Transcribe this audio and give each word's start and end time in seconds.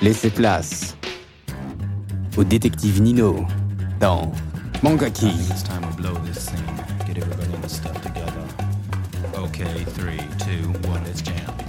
Laissez 0.00 0.30
place 0.30 0.96
au 2.36 2.44
détective 2.44 3.02
Nino 3.02 3.44
dans 3.98 4.30
Mangaki. 4.80 5.32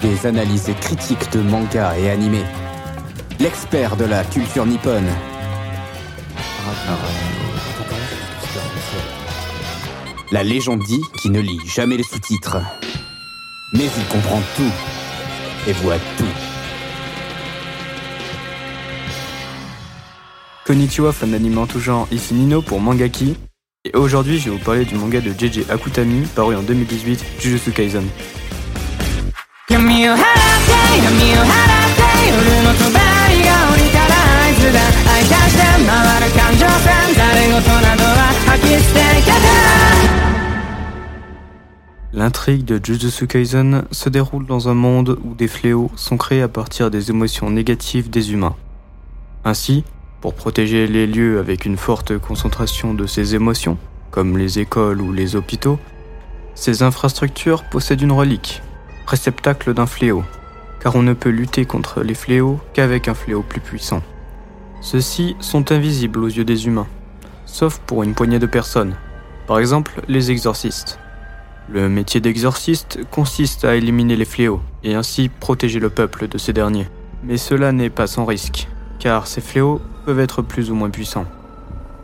Des 0.03 0.27
analyses 0.27 0.71
critiques 0.79 1.31
de 1.31 1.41
manga 1.41 1.97
et 1.97 2.11
animés. 2.11 2.45
L'expert 3.39 3.95
de 3.97 4.05
la 4.05 4.23
culture 4.23 4.67
nippone. 4.67 5.09
La 10.31 10.43
légende 10.43 10.83
dit 10.83 11.01
qu'il 11.17 11.31
ne 11.31 11.39
lit 11.39 11.59
jamais 11.65 11.97
les 11.97 12.03
sous-titres. 12.03 12.57
Mais 13.73 13.85
il 13.85 14.05
comprend 14.05 14.41
tout 14.55 14.71
et 15.67 15.73
voit 15.73 15.97
tout. 16.17 16.48
Konnichiwa, 20.69 21.11
fan 21.11 21.31
d'anime 21.31 21.57
en 21.57 21.65
tout 21.65 21.79
genre, 21.79 22.07
ici 22.11 22.35
Nino 22.35 22.61
pour 22.61 22.79
Mangaki. 22.79 23.35
Et 23.85 23.97
aujourd'hui, 23.97 24.37
je 24.37 24.51
vais 24.51 24.55
vous 24.55 24.63
parler 24.63 24.85
du 24.85 24.93
manga 24.93 25.19
de 25.19 25.31
JJ 25.31 25.67
Akutami, 25.67 26.27
paru 26.35 26.55
en 26.55 26.61
2018, 26.61 27.25
Jujutsu 27.39 27.71
Kaisen. 27.71 28.03
L'intrigue 42.13 42.65
de 42.65 42.79
Jujutsu 42.83 43.25
Kaisen 43.25 43.85
se 43.89 44.09
déroule 44.09 44.45
dans 44.45 44.69
un 44.69 44.75
monde 44.75 45.17
où 45.23 45.33
des 45.33 45.47
fléaux 45.47 45.89
sont 45.95 46.17
créés 46.17 46.43
à 46.43 46.47
partir 46.47 46.91
des 46.91 47.09
émotions 47.09 47.49
négatives 47.49 48.11
des 48.11 48.33
humains. 48.33 48.55
Ainsi, 49.43 49.83
pour 50.21 50.33
protéger 50.33 50.87
les 50.87 51.07
lieux 51.07 51.39
avec 51.39 51.65
une 51.65 51.77
forte 51.77 52.17
concentration 52.17 52.93
de 52.93 53.05
ces 53.05 53.35
émotions, 53.35 53.77
comme 54.11 54.37
les 54.37 54.59
écoles 54.59 55.01
ou 55.01 55.13
les 55.13 55.35
hôpitaux, 55.35 55.79
ces 56.55 56.83
infrastructures 56.83 57.63
possèdent 57.63 58.01
une 58.01 58.11
relique, 58.11 58.61
réceptacle 59.07 59.73
d'un 59.73 59.85
fléau, 59.85 60.23
car 60.81 60.95
on 60.95 61.03
ne 61.03 61.13
peut 61.13 61.29
lutter 61.29 61.65
contre 61.65 62.01
les 62.01 62.13
fléaux 62.13 62.59
qu'avec 62.73 63.07
un 63.07 63.13
fléau 63.13 63.43
plus 63.43 63.61
puissant. 63.61 64.01
Ceux-ci 64.81 65.35
sont 65.39 65.71
invisibles 65.71 66.19
aux 66.19 66.27
yeux 66.27 66.43
des 66.43 66.67
humains, 66.67 66.87
sauf 67.45 67.79
pour 67.79 68.03
une 68.03 68.13
poignée 68.13 68.39
de 68.39 68.45
personnes, 68.45 68.95
par 69.47 69.59
exemple 69.59 70.01
les 70.07 70.31
exorcistes. 70.31 70.99
Le 71.71 71.87
métier 71.87 72.19
d'exorciste 72.19 72.99
consiste 73.11 73.63
à 73.63 73.75
éliminer 73.75 74.15
les 74.15 74.25
fléaux 74.25 74.61
et 74.83 74.95
ainsi 74.95 75.29
protéger 75.29 75.79
le 75.79 75.89
peuple 75.89 76.27
de 76.27 76.37
ces 76.37 76.51
derniers. 76.51 76.87
Mais 77.23 77.37
cela 77.37 77.71
n'est 77.71 77.91
pas 77.91 78.07
sans 78.07 78.25
risque, 78.25 78.67
car 78.97 79.27
ces 79.27 79.41
fléaux 79.41 79.79
être 80.17 80.41
plus 80.41 80.71
ou 80.71 80.75
moins 80.75 80.89
puissants. 80.89 81.25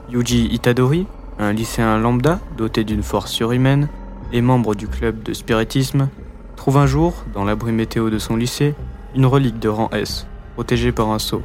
Yuji 0.10 0.46
Itadori, 0.54 1.08
un 1.40 1.52
lycéen 1.52 1.98
lambda 1.98 2.40
doté 2.58 2.84
d'une 2.84 3.02
force 3.02 3.32
surhumaine 3.32 3.90
et 4.32 4.42
membre 4.42 4.76
du 4.76 4.88
club 4.88 5.24
de 5.24 5.34
spiritisme, 5.34 6.10
trouve 6.56 6.78
un 6.78 6.86
jour, 6.86 7.24
dans 7.34 7.44
l'abri 7.44 7.72
météo 7.72 8.10
de 8.10 8.20
son 8.20 8.36
lycée, 8.36 8.76
une 9.16 9.26
relique 9.26 9.60
de 9.60 9.70
rang 9.70 9.90
S, 9.92 10.28
protégée 10.54 10.92
par 10.92 11.10
un 11.10 11.20
sceau. 11.20 11.42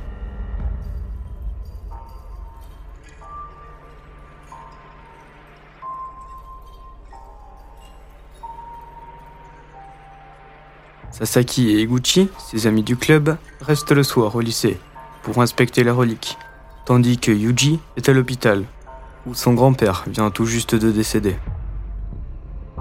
Sasaki 11.11 11.71
et 11.71 11.83
Eguchi, 11.83 12.31
ses 12.39 12.67
amis 12.67 12.83
du 12.83 12.97
club, 12.97 13.37
restent 13.61 13.93
le 13.93 14.03
soir 14.03 14.35
au 14.37 14.41
lycée 14.41 14.79
pour 15.23 15.43
inspecter 15.43 15.85
la 15.85 15.93
relique, 15.93 16.39
tandis 16.91 17.19
que 17.19 17.31
Yuji 17.31 17.79
est 17.97 18.09
à 18.09 18.13
l'hôpital, 18.13 18.65
où 19.25 19.33
son 19.33 19.55
grand-père 19.55 20.03
vient 20.09 20.29
tout 20.33 20.45
juste 20.45 20.75
de 20.75 20.91
décéder. 20.91 21.37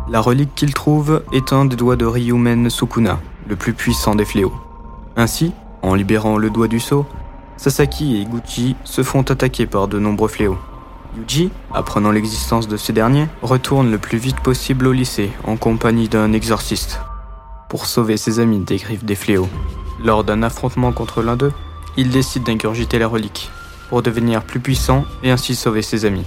La 0.09 0.19
relique 0.19 0.55
qu'il 0.55 0.73
trouve 0.73 1.21
est 1.31 1.53
un 1.53 1.65
des 1.65 1.75
doigts 1.75 1.95
de 1.95 2.07
Ryumen 2.07 2.71
Sukuna, 2.71 3.19
le 3.47 3.55
plus 3.55 3.73
puissant 3.73 4.15
des 4.15 4.25
fléaux. 4.25 4.55
Ainsi, 5.15 5.51
en 5.83 5.93
libérant 5.93 6.39
le 6.39 6.49
doigt 6.49 6.67
du 6.67 6.79
sceau, 6.79 7.05
Sasaki 7.57 8.15
et 8.15 8.21
Eguchi 8.21 8.75
se 8.83 9.03
font 9.03 9.21
attaquer 9.21 9.67
par 9.67 9.87
de 9.87 9.99
nombreux 9.99 10.27
fléaux. 10.27 10.57
Yuji, 11.15 11.51
apprenant 11.71 12.09
l'existence 12.09 12.67
de 12.67 12.77
ces 12.77 12.93
derniers, 12.93 13.27
retourne 13.43 13.91
le 13.91 13.99
plus 13.99 14.17
vite 14.17 14.39
possible 14.39 14.87
au 14.87 14.91
lycée 14.91 15.29
en 15.43 15.55
compagnie 15.55 16.09
d'un 16.09 16.33
exorciste 16.33 16.99
pour 17.69 17.85
sauver 17.85 18.17
ses 18.17 18.39
amis 18.39 18.57
des 18.57 18.77
griffes 18.77 19.05
des 19.05 19.13
fléaux. 19.13 19.49
Lors 20.03 20.23
d'un 20.23 20.41
affrontement 20.41 20.93
contre 20.93 21.21
l'un 21.21 21.35
d'eux, 21.35 21.53
il 21.95 22.09
décide 22.09 22.41
d'ingurgiter 22.41 22.97
la 22.97 23.07
relique 23.07 23.51
pour 23.89 24.01
devenir 24.01 24.43
plus 24.43 24.59
puissant 24.59 25.03
et 25.23 25.31
ainsi 25.31 25.55
sauver 25.55 25.81
ses 25.81 26.05
amis. 26.05 26.25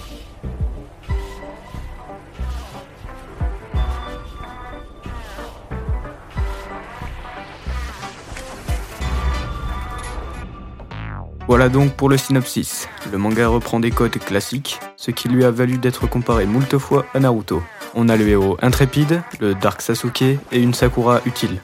Voilà 11.49 11.69
donc 11.69 11.93
pour 11.93 12.09
le 12.09 12.17
synopsis. 12.17 12.89
Le 13.11 13.19
manga 13.19 13.47
reprend 13.47 13.79
des 13.79 13.91
codes 13.91 14.19
classiques, 14.19 14.81
ce 14.97 15.11
qui 15.11 15.29
lui 15.29 15.44
a 15.44 15.50
valu 15.50 15.77
d'être 15.77 16.06
comparé 16.06 16.47
moult 16.47 16.79
fois 16.79 17.05
à 17.15 17.21
Naruto. 17.21 17.62
On 17.94 18.09
a 18.09 18.17
le 18.17 18.27
héros 18.27 18.56
intrépide, 18.62 19.23
le 19.39 19.55
Dark 19.55 19.83
Sasuke 19.83 20.23
et 20.23 20.39
une 20.62 20.73
Sakura 20.73 21.21
utile. 21.27 21.61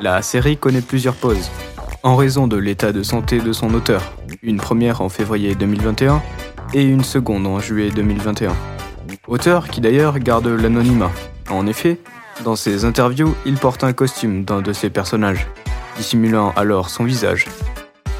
La 0.00 0.20
série 0.22 0.56
connaît 0.56 0.80
plusieurs 0.80 1.14
pauses, 1.14 1.48
en 2.02 2.16
raison 2.16 2.46
de 2.46 2.56
l'état 2.56 2.92
de 2.92 3.02
santé 3.02 3.40
de 3.40 3.52
son 3.52 3.74
auteur, 3.74 4.12
une 4.42 4.56
première 4.56 5.00
en 5.00 5.08
février 5.08 5.54
2021 5.54 6.22
et 6.72 6.82
une 6.82 7.04
seconde 7.04 7.46
en 7.46 7.60
juillet 7.60 7.90
2021. 7.90 8.54
Auteur 9.28 9.68
qui 9.68 9.80
d'ailleurs 9.80 10.18
garde 10.18 10.46
l'anonymat. 10.46 11.10
En 11.50 11.66
effet, 11.66 11.98
dans 12.44 12.56
ses 12.56 12.84
interviews, 12.84 13.34
il 13.44 13.54
porte 13.54 13.84
un 13.84 13.92
costume 13.92 14.44
d'un 14.44 14.62
de 14.62 14.72
ses 14.72 14.88
personnages, 14.88 15.46
dissimulant 15.96 16.52
alors 16.56 16.88
son 16.88 17.04
visage. 17.04 17.46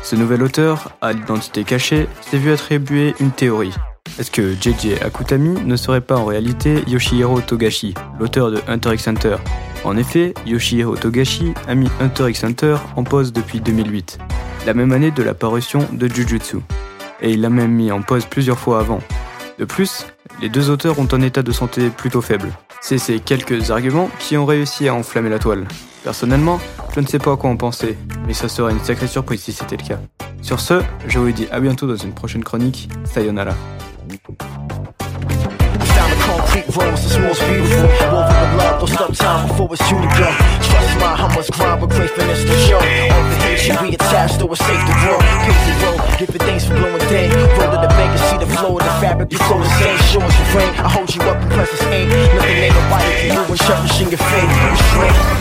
Ce 0.03 0.17
nouvel 0.17 0.43
auteur, 0.43 0.97
à 1.01 1.13
l'identité 1.13 1.65
cachée, 1.65 2.07
s'est 2.21 2.39
vu 2.39 2.53
attribuer 2.53 3.15
une 3.21 3.31
théorie. 3.31 3.75
Est-ce 4.19 4.31
que 4.31 4.55
JJ 4.55 5.03
Akutami 5.03 5.61
ne 5.65 5.77
serait 5.77 6.01
pas 6.01 6.17
en 6.17 6.25
réalité 6.25 6.83
Yoshihiro 6.87 7.41
Togashi, 7.41 7.95
l'auteur 8.19 8.51
de 8.51 8.61
Hunter 8.69 8.95
x 8.95 9.09
Hunter? 9.09 9.37
En 9.85 9.97
effet, 9.97 10.35
Yoshihiro 10.47 10.97
Togashi 10.97 11.55
a 11.67 11.75
mis 11.75 11.89
Hunter 12.01 12.29
x 12.29 12.45
Hunter 12.45 12.77
en 12.97 13.05
pause 13.05 13.33
depuis 13.33 13.61
2008, 13.61 14.19
la 14.67 14.75
même 14.75 14.93
année 14.93 15.11
de 15.11 15.23
la 15.23 15.35
parution 15.35 15.87
de 15.93 16.07
Jujutsu. 16.07 16.59
Et 17.23 17.31
il 17.31 17.41
l'a 17.41 17.51
même 17.51 17.73
mis 17.73 17.93
en 17.93 18.03
pause 18.03 18.27
plusieurs 18.27 18.59
fois 18.59 18.81
avant. 18.81 19.01
De 19.59 19.65
plus, 19.65 20.07
les 20.41 20.49
deux 20.49 20.71
auteurs 20.71 20.99
ont 20.99 21.09
un 21.13 21.23
état 21.23 21.43
de 21.43 21.53
santé 21.53 21.91
plutôt 21.91 22.23
faible. 22.23 22.51
C'est 22.81 22.99
ces 22.99 23.21
quelques 23.21 23.71
arguments 23.71 24.11
qui 24.19 24.37
ont 24.37 24.47
réussi 24.47 24.89
à 24.89 24.95
enflammer 24.95 25.31
la 25.31 25.39
toile. 25.39 25.67
Personnellement, 26.03 26.59
je 26.95 27.01
ne 27.01 27.07
sais 27.07 27.19
pas 27.19 27.33
à 27.33 27.37
quoi 27.37 27.51
en 27.51 27.57
penser, 27.57 27.97
mais 28.27 28.33
ça 28.33 28.49
serait 28.49 28.73
une 28.73 28.83
sacrée 28.83 29.07
surprise 29.07 29.43
si 29.43 29.53
c'était 29.53 29.77
le 29.77 29.87
cas. 29.87 30.01
Sur 30.41 30.61
ce, 30.61 30.83
je 31.07 31.19
vous 31.19 31.31
dis 31.31 31.47
à 31.53 31.61
bientôt 31.61 31.87
dans 31.87 31.97
une 31.97 32.15
prochaine 32.15 32.43
chronique. 32.43 32.89
Sayonara. 33.05 33.55
Down 34.29 36.11
the 36.11 36.17
concrete 36.21 36.69
roads, 36.77 37.03
this 37.03 37.17
war's 37.17 37.41
beautiful. 37.41 37.89
Woven 38.13 38.37
with 38.37 38.55
love, 38.61 38.81
don't 38.81 38.89
stop 38.89 39.15
time 39.15 39.49
before 39.49 39.69
it's 39.73 39.89
due 39.89 39.97
to 39.97 40.11
go. 40.13 40.29
Trust 40.61 40.93
my 41.01 41.17
hummus 41.17 41.51
grind 41.51 41.81
with 41.81 41.91
gratefulness 41.91 42.45
the 42.45 42.55
show. 42.69 42.77
All 42.77 42.83
the 42.83 43.37
hate 43.41 43.67
you 43.67 43.73
reattached, 43.75 44.39
though 44.39 44.53
it's 44.53 44.61
safe 44.61 44.85
to 44.85 44.93
grow. 45.01 45.19
Pace 45.19 45.65
the 45.65 45.73
road, 45.87 46.01
give 46.19 46.35
it 46.35 46.43
thanks 46.43 46.65
for 46.67 46.75
blowing 46.75 47.09
day. 47.09 47.29
Roll 47.33 47.71
to 47.73 47.81
the 47.81 47.89
bank 47.97 48.13
and 48.13 48.21
see 48.29 48.39
the 48.45 48.51
flow 48.59 48.77
of 48.77 48.85
the 48.85 48.93
fabric, 49.01 49.33
you 49.33 49.39
flow 49.39 49.59
the 49.59 49.71
same. 49.81 49.97
Show 50.13 50.21
us 50.21 50.37
the 50.37 50.45
rain, 50.59 50.69
I 50.77 50.89
hold 50.91 51.15
you 51.15 51.23
up 51.23 51.41
press 51.51 51.71
this 51.71 51.83
ain't. 51.85 52.11
Nothing 52.11 52.57
ain't 52.69 52.75
nobody 52.75 53.11
can 53.17 53.35
do 53.37 53.43
when 53.49 53.59
cherishing 53.59 54.11
your 54.11 54.19
faith. 54.19 55.40